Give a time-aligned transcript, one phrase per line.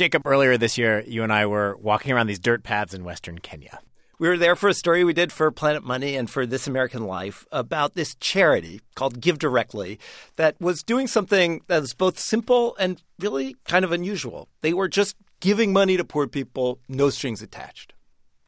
[0.00, 3.38] Jacob, earlier this year, you and I were walking around these dirt paths in western
[3.38, 3.80] Kenya.
[4.18, 7.04] We were there for a story we did for Planet Money and for This American
[7.04, 10.00] Life about this charity called Give Directly
[10.36, 14.48] that was doing something that was both simple and really kind of unusual.
[14.62, 17.92] They were just giving money to poor people, no strings attached.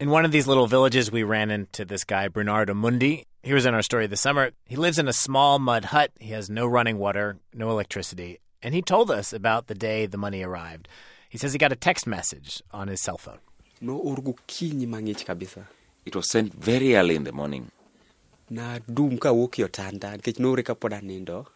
[0.00, 3.24] In one of these little villages, we ran into this guy, Bernard Omondi.
[3.42, 4.52] He was in our story this summer.
[4.64, 6.12] He lives in a small mud hut.
[6.18, 8.38] He has no running water, no electricity.
[8.62, 10.88] And he told us about the day the money arrived.
[11.32, 13.38] He says he got a text message on his cell phone.
[13.80, 14.34] nooro
[14.86, 15.66] mang'ich kabisa
[16.04, 17.70] It was sent very early in the morning.
[18.50, 21.46] nadum kawuok e otanda nikech noore kapod anindo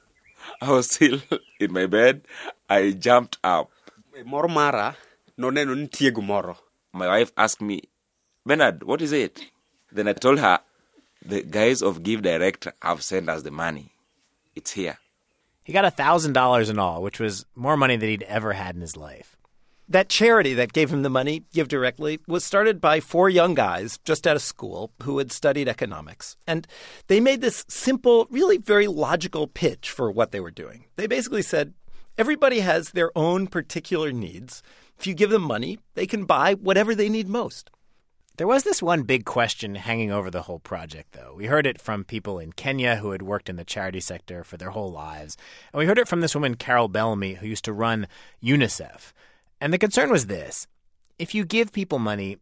[0.63, 1.21] I was still
[1.61, 2.23] in my bed.
[2.71, 3.71] I jumped up.
[4.19, 4.97] E mor mara
[5.39, 6.57] noneno ni nitie gimoro
[6.95, 7.83] My wife asked me,
[8.47, 9.45] Bernard, what is it?
[9.93, 10.61] Then I told her,
[11.23, 13.93] the guys of Give Direct have sent us the money.
[14.55, 14.97] It's here.
[15.65, 18.97] He got $1,000 in all, which was more money than he'd ever had in his
[18.97, 19.37] life.
[19.89, 23.99] That charity that gave him the money, Give Directly, was started by four young guys
[24.05, 26.37] just out of school who had studied economics.
[26.45, 26.67] And
[27.07, 30.87] they made this simple, really very logical pitch for what they were doing.
[30.97, 31.73] They basically said
[32.19, 34.61] everybody has their own particular needs.
[34.99, 37.71] If you give them money, they can buy whatever they need most.
[38.39, 41.33] There was this one big question hanging over the whole project, though.
[41.37, 44.57] We heard it from people in Kenya who had worked in the charity sector for
[44.57, 45.37] their whole lives.
[45.73, 48.09] And we heard it from this woman, Carol Bellamy, who used to run
[48.43, 49.13] UNICEF.
[49.61, 50.67] And the concern was this
[51.19, 52.39] if you give people money,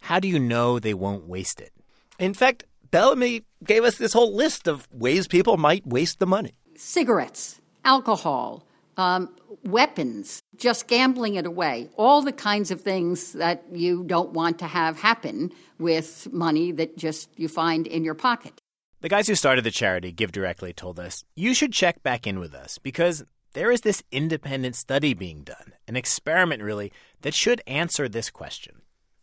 [0.00, 1.72] how do you know they won't waste it?
[2.18, 6.52] In fact, Bellamy gave us this whole list of ways people might waste the money.
[6.76, 8.64] cigarettes, alcohol,
[8.96, 9.28] um,
[9.64, 14.66] weapons, just gambling it away, all the kinds of things that you don't want to
[14.66, 18.60] have happen with money that just you find in your pocket.
[19.00, 22.38] The guys who started the charity, Give Directly, told us you should check back in
[22.38, 27.60] with us because there is this independent study being done, an experiment really, that should
[27.66, 28.82] answer this question.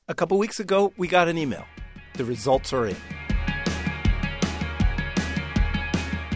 [0.09, 1.65] A couple weeks ago, we got an email.
[2.15, 2.97] The results are in.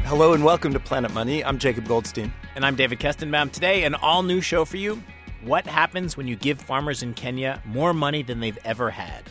[0.06, 1.44] Hello and welcome to Planet Money.
[1.44, 2.34] I'm Jacob Goldstein.
[2.56, 3.52] And I'm David Kestenbaum.
[3.52, 5.02] Today, an all new show for you
[5.44, 9.24] What happens when you give farmers in Kenya more money than they've ever had?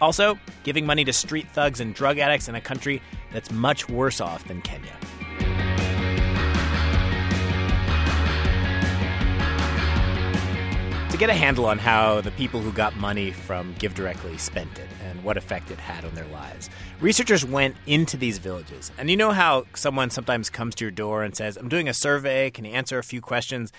[0.00, 3.02] Also, giving money to street thugs and drug addicts in a country
[3.32, 4.92] that's much worse off than Kenya.
[11.18, 14.86] Get a handle on how the people who got money from Give Directly spent it
[15.02, 16.70] and what effect it had on their lives,
[17.00, 18.92] researchers went into these villages.
[18.96, 21.94] And you know how someone sometimes comes to your door and says, I'm doing a
[21.94, 23.72] survey, can you answer a few questions?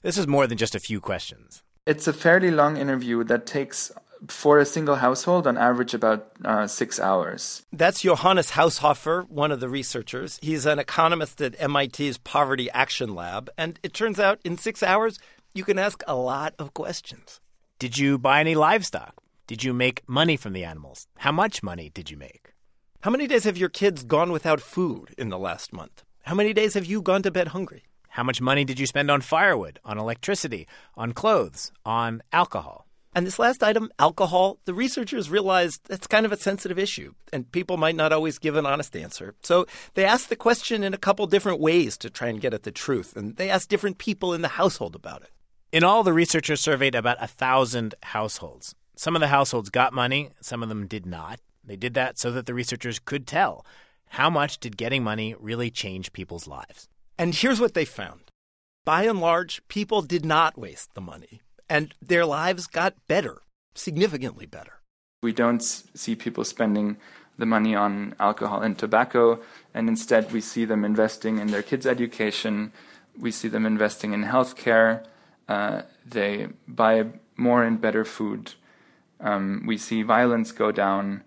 [0.00, 1.62] This is more than just a few questions.
[1.84, 3.92] It's a fairly long interview that takes,
[4.28, 7.62] for a single household, on average about uh, six hours.
[7.74, 10.38] That's Johannes Haushofer, one of the researchers.
[10.40, 13.50] He's an economist at MIT's Poverty Action Lab.
[13.58, 15.18] And it turns out in six hours,
[15.56, 17.40] you can ask a lot of questions.
[17.78, 19.14] Did you buy any livestock?
[19.46, 21.06] Did you make money from the animals?
[21.18, 22.52] How much money did you make?
[23.00, 26.02] How many days have your kids gone without food in the last month?
[26.24, 27.84] How many days have you gone to bed hungry?
[28.08, 32.86] How much money did you spend on firewood, on electricity, on clothes, on alcohol?
[33.14, 37.50] And this last item, alcohol, the researchers realized that's kind of a sensitive issue, and
[37.50, 39.34] people might not always give an honest answer.
[39.42, 42.64] So they asked the question in a couple different ways to try and get at
[42.64, 45.30] the truth, and they asked different people in the household about it.
[45.72, 48.74] In all, the researchers surveyed about a thousand households.
[48.94, 51.40] Some of the households got money, some of them did not.
[51.64, 53.66] They did that so that the researchers could tell
[54.10, 56.88] how much did getting money really change people's lives.
[57.18, 58.30] And here's what they found
[58.84, 63.42] by and large, people did not waste the money, and their lives got better,
[63.74, 64.80] significantly better.
[65.24, 66.96] We don't see people spending
[67.36, 69.40] the money on alcohol and tobacco,
[69.74, 72.72] and instead we see them investing in their kids' education,
[73.18, 75.04] we see them investing in healthcare,
[75.48, 78.54] uh, they buy more and better food,
[79.20, 81.22] um, we see violence go down,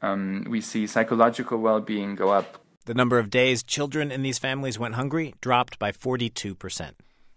[0.00, 2.58] um, we see psychological well being go up.
[2.84, 6.92] The number of days children in these families went hungry dropped by 42%.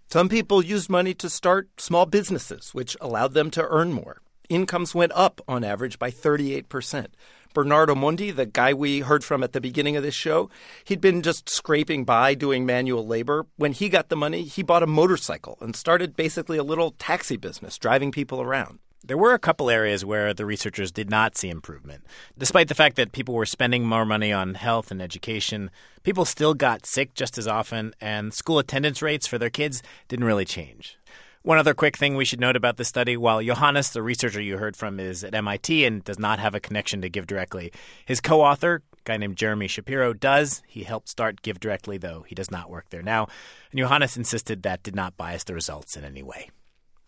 [0.07, 4.21] Some people used money to start small businesses, which allowed them to earn more.
[4.49, 7.07] Incomes went up on average by 38%.
[7.55, 10.49] Bernard Omondi, the guy we heard from at the beginning of this show,
[10.83, 13.47] he'd been just scraping by doing manual labor.
[13.55, 17.37] When he got the money, he bought a motorcycle and started basically a little taxi
[17.37, 18.79] business, driving people around.
[19.05, 22.03] There were a couple areas where the researchers did not see improvement.
[22.37, 25.71] Despite the fact that people were spending more money on health and education,
[26.03, 30.25] people still got sick just as often, and school attendance rates for their kids didn't
[30.25, 30.97] really change.
[31.45, 34.57] One other quick thing we should note about this study while Johannes, the researcher you
[34.57, 37.71] heard from, is at MIT and does not have a connection to Give Directly,
[38.07, 40.63] his co author, a guy named Jeremy Shapiro, does.
[40.65, 43.27] He helped start Give Directly, though he does not work there now.
[43.69, 46.49] And Johannes insisted that did not bias the results in any way.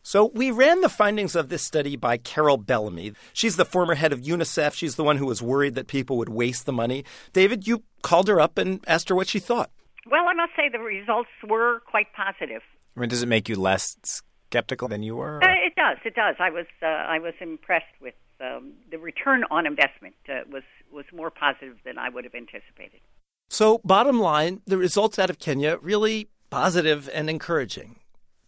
[0.03, 3.13] So we ran the findings of this study by Carol Bellamy.
[3.33, 4.75] She's the former head of UNICEF.
[4.75, 7.05] She's the one who was worried that people would waste the money.
[7.33, 9.71] David, you called her up and asked her what she thought.
[10.05, 12.61] Well, I must say the results were quite positive.
[12.95, 13.95] I mean, does it make you less
[14.49, 15.43] skeptical than you were?
[15.43, 15.97] Uh, it does.
[16.05, 16.35] It does.
[16.39, 21.05] I was uh, I was impressed with um, the return on investment uh, was was
[21.13, 23.01] more positive than I would have anticipated.
[23.49, 27.99] So, bottom line, the results out of Kenya really positive and encouraging.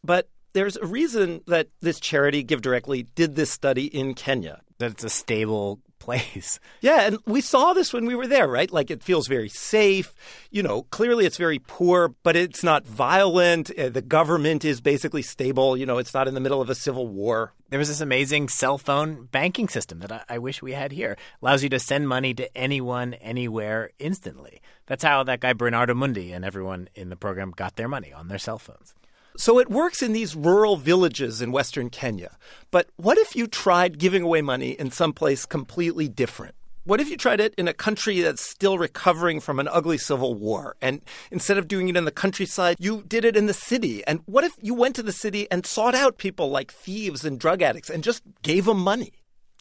[0.04, 4.62] But there's a reason that this charity, Give Directly, did this study in Kenya.
[4.78, 6.60] That it's a stable place.
[6.82, 8.72] Yeah, and we saw this when we were there, right?
[8.72, 10.16] Like it feels very safe.
[10.50, 13.70] You know, clearly it's very poor, but it's not violent.
[13.78, 15.76] Uh, the government is basically stable.
[15.76, 17.54] You know, it's not in the middle of a civil war.
[17.70, 21.18] There was this amazing cell phone banking system that I, I wish we had here.
[21.42, 24.62] Allows you to send money to anyone, anywhere, instantly.
[24.86, 28.30] That's how that guy Bernard Omondi and everyone in the program got their money on
[28.30, 28.96] their cell phones.
[29.40, 32.36] So it works in these rural villages in Western Kenya.
[32.72, 36.56] But what if you tried giving away money in some place completely different?
[36.84, 40.36] What if you tried it in a country that's still recovering from an ugly civil
[40.36, 40.76] war?
[40.82, 41.02] And
[41.32, 44.06] instead of doing it in the countryside, you did it in the city.
[44.06, 47.40] And what if you went to the city and sought out people like thieves and
[47.40, 49.14] drug addicts and just gave them money?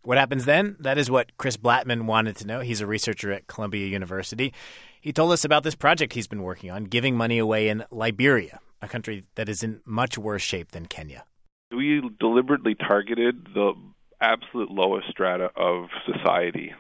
[0.02, 0.74] What happens then?
[0.80, 2.58] That is what Chris Blattman wanted to know.
[2.60, 4.52] He's a researcher at Columbia University.
[5.00, 8.58] He told us about this project he's been working on, giving money away in Liberia,
[8.80, 11.24] a country that is in much worse shape than Kenya.
[11.70, 13.74] We deliberately targeted the
[14.20, 16.72] absolute lowest strata of society.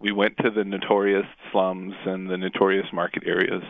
[0.00, 3.62] We went to the notorious slums and the notorious market areas,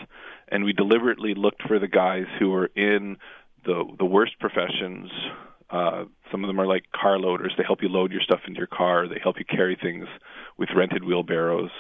[0.48, 3.16] and we deliberately looked for the guys who were in
[3.64, 5.10] the the worst professions.
[5.70, 7.52] Uh, some of them are like car loaders.
[7.56, 9.08] They help you load your stuff into your car.
[9.08, 10.06] They help you carry things
[10.58, 11.70] with rented wheelbarrows,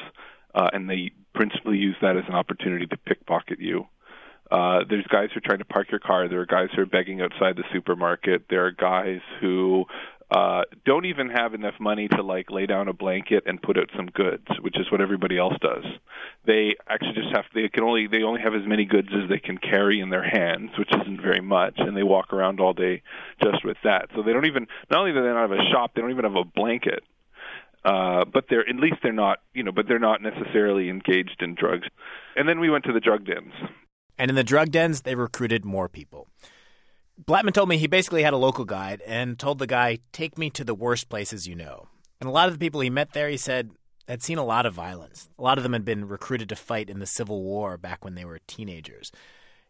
[0.54, 3.86] uh, and they principally use that as an opportunity to pickpocket you.
[4.50, 6.28] Uh, there's guys who are trying to park your car.
[6.28, 8.44] There are guys who are begging outside the supermarket.
[8.50, 9.86] There are guys who
[10.30, 13.90] uh, don't even have enough money to like lay down a blanket and put out
[13.96, 15.84] some goods, which is what everybody else does.
[16.46, 19.38] They actually just have they can only they only have as many goods as they
[19.38, 23.02] can carry in their hands, which isn't very much, and they walk around all day
[23.42, 24.08] just with that.
[24.14, 26.24] So they don't even not only do they not have a shop, they don't even
[26.24, 27.04] have a blanket.
[27.84, 31.54] Uh, but they're at least they're not you know, but they're not necessarily engaged in
[31.54, 31.86] drugs.
[32.34, 33.52] And then we went to the drug dens.
[34.18, 36.28] And in the drug dens, they recruited more people.
[37.22, 40.50] Blattman told me he basically had a local guide and told the guy, Take me
[40.50, 41.88] to the worst places you know.
[42.20, 43.70] And a lot of the people he met there, he said,
[44.08, 45.28] had seen a lot of violence.
[45.38, 48.14] A lot of them had been recruited to fight in the Civil War back when
[48.14, 49.10] they were teenagers.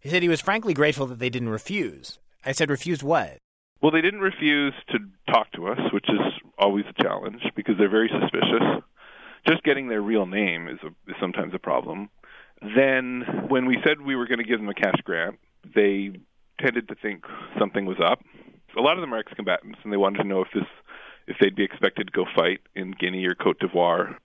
[0.00, 2.18] He said he was frankly grateful that they didn't refuse.
[2.44, 3.38] I said, Refuse what?
[3.80, 4.98] Well, they didn't refuse to
[5.30, 6.20] talk to us, which is
[6.58, 8.82] always a challenge because they're very suspicious.
[9.46, 12.08] Just getting their real name is, a, is sometimes a problem.
[12.60, 15.38] Then, when we said we were going to give them a cash grant,
[15.74, 16.12] they
[16.60, 17.24] tended to think
[17.58, 18.20] something was up.
[18.76, 20.64] A lot of them are ex-combatants, and they wanted to know if this,
[21.26, 24.16] if they'd be expected to go fight in Guinea or Cote d'Ivoire.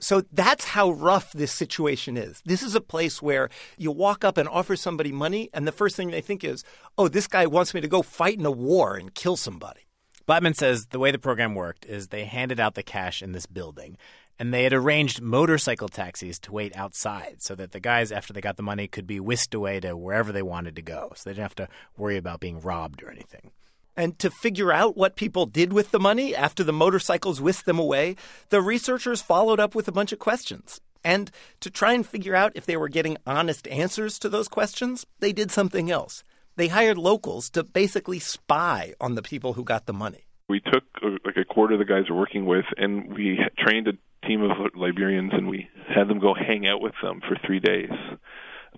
[0.00, 2.40] So that's how rough this situation is.
[2.44, 5.96] This is a place where you walk up and offer somebody money, and the first
[5.96, 6.62] thing they think is,
[6.96, 9.80] oh, this guy wants me to go fight in a war and kill somebody.
[10.28, 13.46] Blattman says the way the program worked is they handed out the cash in this
[13.46, 13.96] building,
[14.38, 18.40] and they had arranged motorcycle taxis to wait outside so that the guys, after they
[18.40, 21.12] got the money, could be whisked away to wherever they wanted to go.
[21.16, 23.50] So they didn't have to worry about being robbed or anything.
[23.96, 27.80] And to figure out what people did with the money after the motorcycles whisked them
[27.80, 28.14] away,
[28.50, 30.80] the researchers followed up with a bunch of questions.
[31.04, 35.04] And to try and figure out if they were getting honest answers to those questions,
[35.18, 36.22] they did something else.
[36.54, 40.26] They hired locals to basically spy on the people who got the money.
[40.48, 43.88] We took uh, like a quarter of the guys we're working with, and we trained
[43.88, 43.92] a
[44.26, 47.90] team of Liberians, and we had them go hang out with them for three days.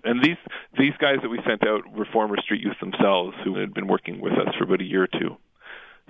[0.03, 0.37] And these
[0.77, 4.21] these guys that we sent out were former street youth themselves who had been working
[4.21, 5.37] with us for about a year or two.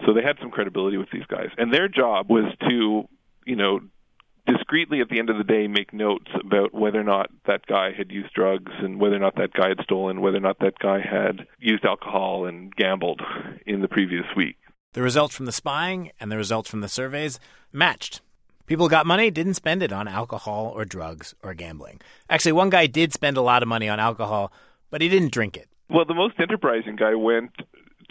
[0.06, 3.08] So they had some credibility with these guys, and their job was to,
[3.46, 3.82] you know,
[4.48, 7.92] discreetly at the end of the day make notes about whether or not that guy
[7.96, 10.80] had used drugs and whether or not that guy had stolen, whether or not that
[10.80, 13.22] guy had used alcohol and gambled
[13.66, 14.58] in the previous week.
[14.94, 17.40] The results from the spying and the results from the surveys
[17.72, 18.22] matched.
[18.66, 22.00] People got money, didn't spend it on alcohol or drugs or gambling.
[22.30, 24.52] Actually, one guy did spend a lot of money on alcohol,
[24.90, 25.68] but he didn't drink it.
[25.90, 27.52] Well, the most enterprising guy went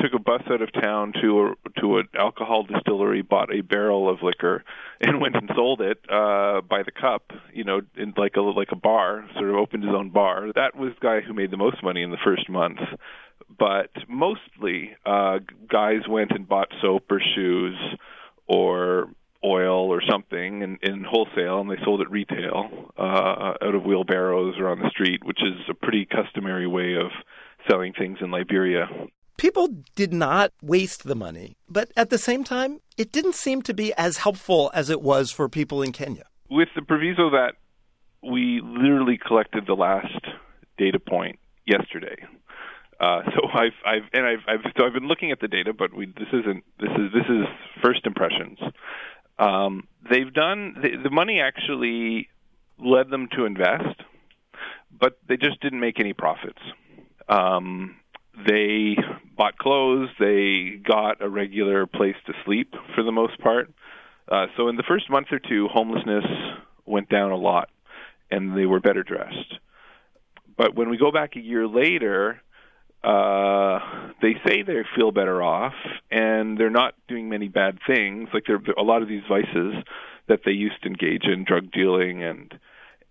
[0.01, 4.09] took a bus out of town to a to an alcohol distillery, bought a barrel
[4.09, 4.65] of liquor,
[5.01, 7.33] and went and sold it uh, by the cup.
[7.53, 10.53] You know, in like a like a bar, sort of opened his own bar.
[10.55, 12.79] That was the guy who made the most money in the first month.
[13.59, 17.77] But mostly, uh, guys went and bought soap or shoes
[18.47, 19.11] or
[19.45, 24.55] oil or something in, in wholesale and they sold it retail uh, out of wheelbarrows
[24.59, 27.11] or on the street, which is a pretty customary way of
[27.69, 28.87] selling things in Liberia.
[29.39, 33.73] People did not waste the money, but at the same time, it didn't seem to
[33.73, 36.25] be as helpful as it was for people in Kenya.
[36.51, 37.55] With the proviso that
[38.23, 40.27] we literally collected the last
[40.77, 42.17] data point yesterday.
[43.01, 45.95] Uh, so I've, I've and I've, I've so I've been looking at the data, but
[45.95, 47.47] we this isn't this is this is
[47.83, 48.59] first impressions.
[49.41, 52.29] Um, they've done the, the money actually
[52.79, 54.03] led them to invest,
[54.99, 56.61] but they just didn't make any profits.
[57.29, 57.97] Um,
[58.47, 58.97] they
[59.37, 63.71] bought clothes, they got a regular place to sleep for the most part.
[64.29, 66.25] Uh, so in the first month or two, homelessness
[66.87, 67.71] went down a lot,
[68.31, 69.55] and they were better dressed.
[70.57, 72.43] But when we go back a year later,
[73.03, 73.79] uh,
[74.23, 75.75] they say they feel better off,
[76.11, 78.29] and they're not doing many bad things.
[78.33, 79.75] Like there, a lot of these vices
[80.29, 82.55] that they used to engage in, drug dealing and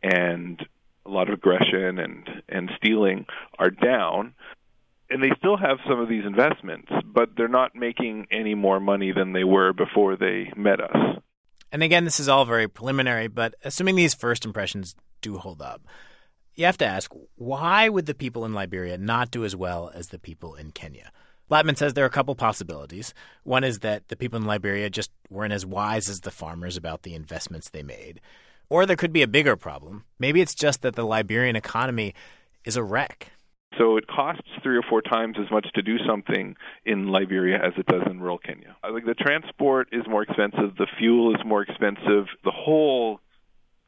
[0.02, 0.66] and
[1.06, 3.26] a lot of aggression and and stealing,
[3.58, 4.34] are down
[5.10, 9.12] and they still have some of these investments, but they're not making any more money
[9.12, 11.22] than they were before they met us.
[11.72, 15.82] And again, this is all very preliminary, but assuming these first impressions do hold up,
[16.60, 20.08] you have to ask why would the people in Liberia not do as well as
[20.08, 21.12] the people in Kenya?
[21.50, 23.14] Blattman says there are a couple possibilities.
[23.44, 27.04] One is that the people in Liberia just weren't as wise as the farmers about
[27.04, 28.22] the investments they made.
[28.70, 30.04] Or there could be a bigger problem.
[30.20, 32.14] Maybe it's just that the Liberian economy
[32.66, 33.32] is a wreck.
[33.78, 37.74] So it costs three or four times as much to do something in Liberia as
[37.78, 38.76] it does in rural Kenya.
[38.84, 43.22] Think the transport is more expensive, the fuel is more expensive, the whole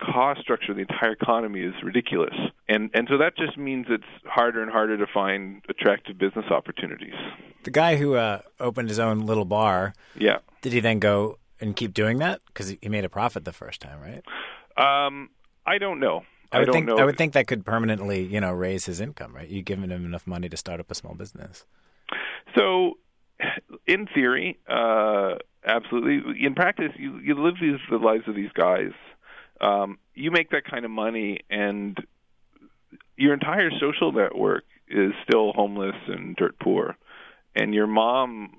[0.01, 2.33] cost structure of the entire economy is ridiculous.
[2.67, 7.13] And and so that just means it's harder and harder to find attractive business opportunities.
[7.63, 11.75] The guy who uh, opened his own little bar, yeah, did he then go and
[11.75, 14.23] keep doing that because he made a profit the first time, right?
[14.77, 15.29] Um,
[15.65, 16.23] I don't know.
[16.51, 16.97] I would don't think know.
[16.97, 19.47] I would think that could permanently, you know, raise his income, right?
[19.47, 21.65] You've given him enough money to start up a small business.
[22.57, 22.97] So,
[23.87, 26.45] in theory, uh, absolutely.
[26.45, 28.91] In practice, you you live these the lives of these guys.
[29.61, 31.97] Um, you make that kind of money, and
[33.15, 36.97] your entire social network is still homeless and dirt poor,
[37.55, 38.57] and your mom,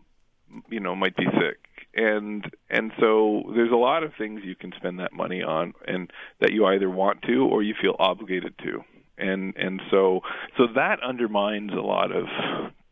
[0.71, 1.59] you know, might be sick,
[1.95, 6.11] and and so there's a lot of things you can spend that money on, and
[6.41, 8.83] that you either want to or you feel obligated to,
[9.19, 10.21] and and so
[10.57, 12.27] so that undermines a lot of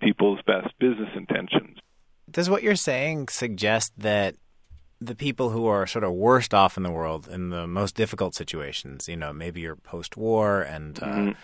[0.00, 1.78] people's best business intentions.
[2.30, 4.34] Does what you're saying suggest that
[5.00, 8.34] the people who are sort of worst off in the world in the most difficult
[8.34, 11.36] situations, you know, maybe you're post-war and uh, Mhm.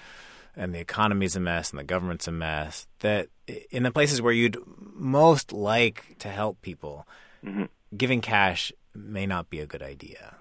[0.58, 3.28] and the economy's a mess and the government's a mess, that
[3.70, 4.56] in the places where you'd
[4.94, 7.06] most like to help people,
[7.44, 7.68] Mhm.
[7.96, 10.34] giving cash may not be a good idea.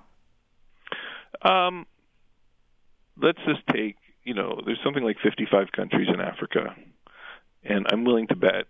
[1.41, 1.85] Um,
[3.17, 6.75] let's just take, you know, there's something like 55 countries in Africa,
[7.63, 8.65] and I'm willing to bet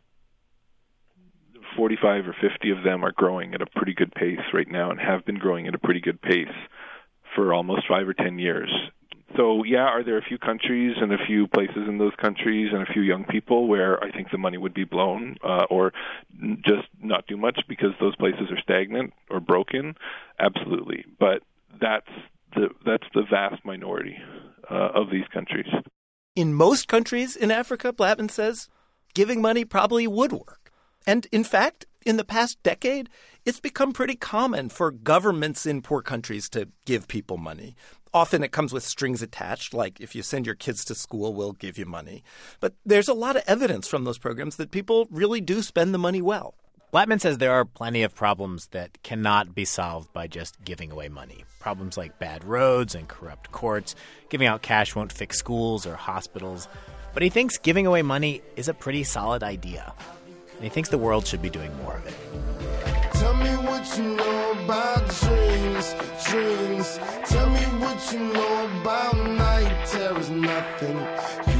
[1.75, 4.99] 45 or 50 of them are growing at a pretty good pace right now and
[4.99, 6.47] have been growing at a pretty good pace
[7.35, 8.71] for almost five or 10 years.
[9.35, 12.81] So, yeah, are there a few countries and a few places in those countries and
[12.81, 15.91] a few young people where I think the money would be blown uh, or
[16.63, 19.95] just not do much because those places are stagnant or broken?
[20.39, 21.03] Absolutely.
[21.19, 21.41] But
[21.81, 22.07] that's
[22.55, 24.15] the that's the vast minority
[24.69, 25.67] uh, of these countries.
[26.35, 28.69] In most countries in Africa, Blattman says,
[29.13, 30.64] giving money probably would work.
[31.07, 33.09] And in fact, in the past decade,
[33.45, 37.75] it's become pretty common for governments in poor countries to give people money.
[38.13, 41.51] Often it comes with strings attached, like if you send your kids to school, we'll
[41.51, 42.23] give you money.
[42.59, 45.99] But there's a lot of evidence from those programs that people really do spend the
[45.99, 46.55] money well.
[46.93, 51.09] Blattman says there are plenty of problems that cannot be solved by just giving away
[51.09, 51.43] money.
[51.59, 53.95] Problems like bad roads and corrupt courts.
[54.29, 56.69] Giving out cash won't fix schools or hospitals.
[57.13, 59.93] But he thinks giving away money is a pretty solid idea.
[60.55, 62.13] And he thinks the world should be doing more of it.
[63.13, 65.95] Tell me what you know about dreams,
[66.29, 66.99] dreams.
[67.25, 69.65] Tell me what you know about night.
[70.29, 71.54] Nothing.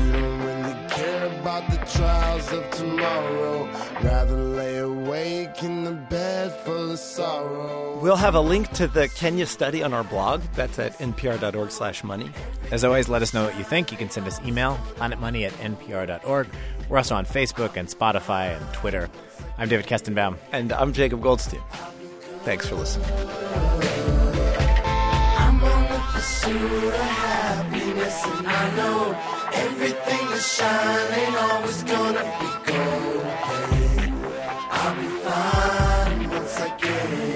[1.56, 3.66] About the trials of tomorrow.
[4.04, 7.98] Rather lay awake in the bed full of sorrow.
[8.00, 10.42] We'll have a link to the Kenya study on our blog.
[10.54, 12.30] That's at npr.org slash money.
[12.72, 13.92] As always, let us know what you think.
[13.92, 16.48] You can send us email, planetmoney at npr.org.
[16.90, 19.10] We're also on Facebook and Spotify and Twitter.
[19.58, 20.38] I'm David Kestenbaum.
[20.52, 21.62] And I'm Jacob Goldstein.
[22.44, 23.08] Thanks for listening.
[25.38, 29.20] I'm on the pursuit of happiness, and I know
[29.54, 32.48] everything always always gonna be.
[34.70, 37.35] I'll be fine once I get.